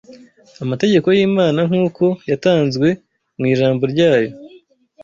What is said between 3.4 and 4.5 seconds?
Ijambo ryayo